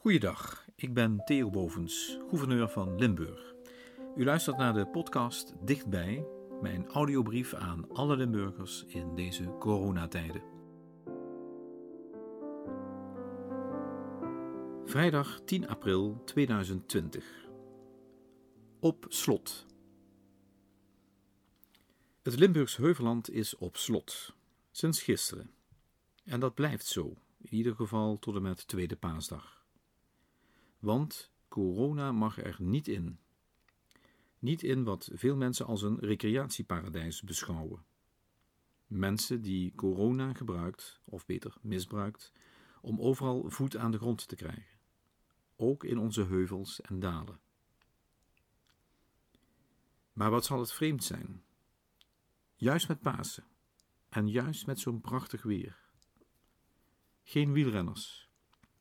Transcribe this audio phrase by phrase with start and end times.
[0.00, 3.54] Goeiedag, ik ben Theo Bovens, gouverneur van Limburg.
[4.16, 6.26] U luistert naar de podcast Dichtbij,
[6.60, 10.42] mijn audiobrief aan alle Limburgers in deze coronatijden.
[14.84, 17.48] Vrijdag 10 april 2020.
[18.80, 19.66] Op slot.
[22.22, 24.34] Het Limburgs Heuvelland is op slot,
[24.70, 25.50] sinds gisteren.
[26.24, 29.57] En dat blijft zo, in ieder geval tot en met tweede paasdag.
[30.78, 33.18] Want corona mag er niet in.
[34.38, 37.84] Niet in wat veel mensen als een recreatieparadijs beschouwen.
[38.86, 42.32] Mensen die corona gebruikt, of beter misbruikt,
[42.80, 44.78] om overal voet aan de grond te krijgen.
[45.56, 47.40] Ook in onze heuvels en dalen.
[50.12, 51.42] Maar wat zal het vreemd zijn?
[52.56, 53.44] Juist met Pasen
[54.08, 55.78] en juist met zo'n prachtig weer.
[57.22, 58.28] Geen wielrenners,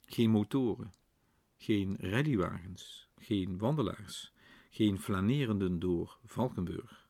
[0.01, 0.93] geen motoren,
[1.57, 4.33] geen rallywagens, geen wandelaars,
[4.69, 7.07] geen flanerenden door Valkenburg.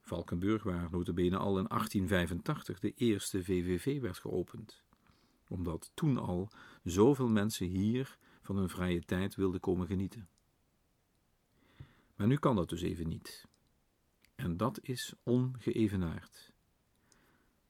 [0.00, 4.82] Valkenburg, waar notabene al in 1885 de eerste VVV werd geopend,
[5.48, 6.50] omdat toen al
[6.84, 10.28] zoveel mensen hier van hun vrije tijd wilden komen genieten.
[12.16, 13.48] Maar nu kan dat dus even niet.
[14.34, 16.52] En dat is ongeëvenaard.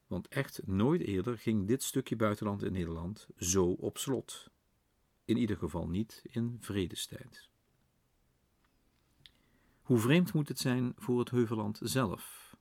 [0.06, 4.50] Want echt nooit eerder ging dit stukje buitenland in Nederland zo op slot.
[5.30, 7.48] In ieder geval niet in vredestijd.
[9.82, 12.54] Hoe vreemd moet het zijn voor het Heuvelland zelf?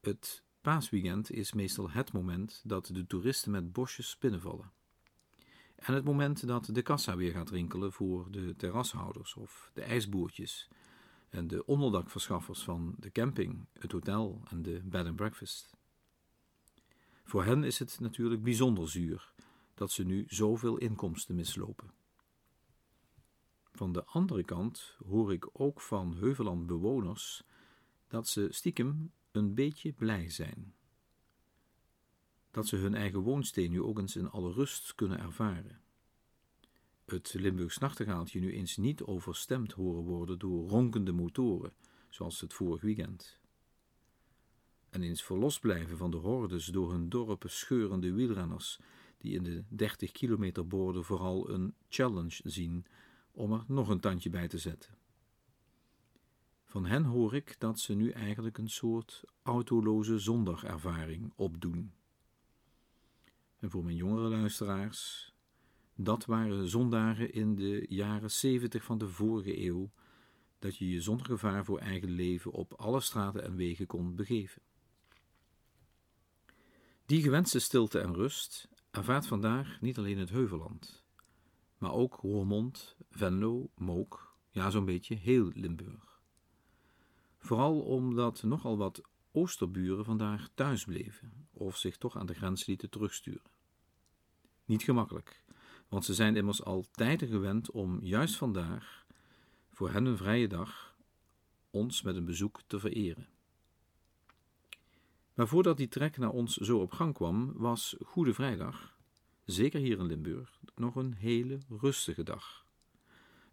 [0.00, 4.72] Het paasweekend is meestal het moment dat de toeristen met bosjes binnenvallen.
[5.76, 10.68] En het moment dat de kassa weer gaat rinkelen voor de terrashouders of de ijsboertjes
[11.28, 15.70] en de onderdakverschaffers van de camping, het hotel en de bed and breakfast.
[17.24, 19.32] Voor hen is het natuurlijk bijzonder zuur
[19.80, 21.90] dat ze nu zoveel inkomsten mislopen.
[23.72, 27.42] Van de andere kant hoor ik ook van Heuveland bewoners
[28.08, 30.74] dat ze stiekem een beetje blij zijn.
[32.50, 35.80] Dat ze hun eigen woonsteen nu ook eens in alle rust kunnen ervaren.
[37.04, 41.72] Het Limburgs nachtegaaltje nu eens niet overstemd horen worden door ronkende motoren,
[42.08, 43.40] zoals het vorig weekend
[44.90, 48.80] en eens verlost blijven van de hordes door hun dorpen scheurende wielrenners,
[49.20, 52.86] die in de 30 kilometer borden vooral een challenge zien
[53.32, 54.94] om er nog een tandje bij te zetten.
[56.64, 61.92] Van hen hoor ik dat ze nu eigenlijk een soort autoloze zondagervaring opdoen.
[63.58, 65.32] En voor mijn jongere luisteraars,
[65.94, 69.90] dat waren zondagen in de jaren 70 van de vorige eeuw,
[70.58, 74.62] dat je je zonder gevaar voor eigen leven op alle straten en wegen kon begeven.
[77.06, 81.04] Die gewenste stilte en rust ervaart vandaag niet alleen het Heuvelland,
[81.78, 86.20] maar ook Roermond, Venlo, Mook, ja zo'n beetje heel Limburg.
[87.38, 89.00] Vooral omdat nogal wat
[89.32, 93.50] oosterburen vandaag thuis bleven of zich toch aan de grens lieten terugsturen.
[94.64, 95.44] Niet gemakkelijk,
[95.88, 99.06] want ze zijn immers al tijden gewend om juist vandaag,
[99.72, 100.96] voor hen een vrije dag,
[101.70, 103.28] ons met een bezoek te vereren.
[105.40, 108.96] Maar voordat die trek naar ons zo op gang kwam, was Goede Vrijdag,
[109.44, 112.66] zeker hier in Limburg, nog een hele rustige dag.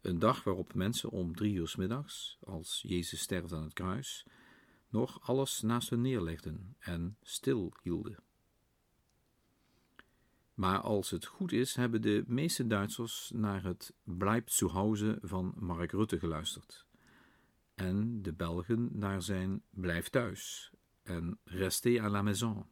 [0.02, 4.26] Een dag waarop mensen om drie uur middags, als Jezus sterft aan het kruis,
[4.90, 8.18] nog alles naast hun neerlegden en stil hielden.
[10.54, 15.54] Maar als het goed is, hebben de meeste Duitsers naar het Blijf zu Hause van
[15.56, 16.86] Mark Rutte geluisterd.
[17.76, 20.72] En de Belgen naar zijn Blijf thuis
[21.08, 22.66] en restez à la maison.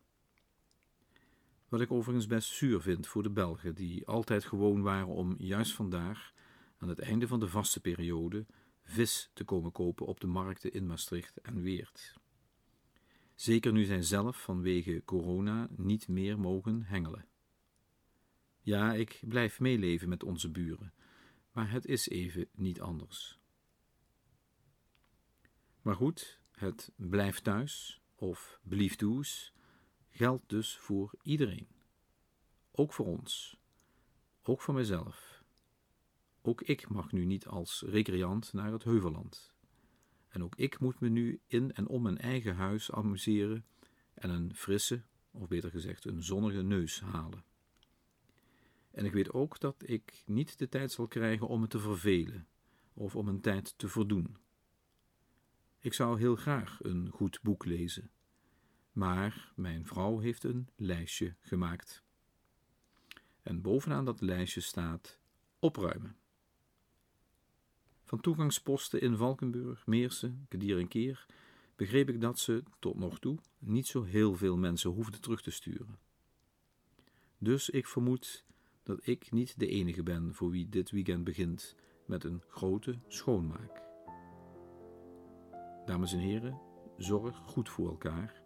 [1.70, 5.74] Wat ik overigens best zuur vind voor de Belgen, die altijd gewoon waren om juist
[5.74, 6.34] vandaag,
[6.78, 8.46] aan het einde van de vaste periode,
[8.84, 12.14] vis te komen kopen op de markten in Maastricht en Weert.
[13.36, 17.26] Zeker nu zij zelf vanwege corona niet meer mogen hengelen.
[18.62, 20.94] Ja, ik blijf meeleven met onze buren,
[21.52, 23.40] maar het is even niet anders.
[25.82, 29.54] Maar goed, het blijft thuis, of blief does
[30.10, 31.68] geldt dus voor iedereen.
[32.72, 33.58] Ook voor ons.
[34.44, 35.44] Ook voor mijzelf.
[36.42, 39.54] Ook ik mag nu niet als recreant naar het Heuvelland.
[40.28, 43.66] En ook ik moet me nu in en om mijn eigen huis amuseren
[44.14, 47.44] en een frisse, of beter gezegd een zonnige neus halen.
[48.92, 52.48] En ik weet ook dat ik niet de tijd zal krijgen om me te vervelen
[52.94, 54.38] of om een tijd te verdoen.
[55.86, 58.12] Ik zou heel graag een goed boek lezen,
[58.92, 62.04] maar mijn vrouw heeft een lijstje gemaakt.
[63.42, 65.20] En bovenaan dat lijstje staat
[65.60, 66.16] Opruimen.
[68.04, 71.26] Van toegangsposten in Valkenburg, Meersen, Kedier en Keer
[71.76, 75.52] begreep ik dat ze, tot nog toe, niet zo heel veel mensen hoefden terug te
[75.52, 76.00] sturen.
[77.38, 78.46] Dus ik vermoed
[78.84, 83.85] dat ik niet de enige ben voor wie dit weekend begint met een grote schoonmaak.
[85.86, 86.60] Dames en heren,
[86.98, 88.42] zorg goed voor elkaar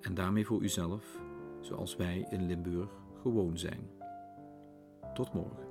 [0.00, 1.18] en daarmee voor uzelf,
[1.60, 2.90] zoals wij in Limburg
[3.22, 3.90] gewoon zijn.
[5.14, 5.69] Tot morgen.